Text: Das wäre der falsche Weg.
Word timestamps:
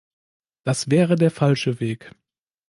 Das 0.63 0.89
wäre 0.89 1.15
der 1.15 1.29
falsche 1.29 1.79
Weg. 1.79 2.15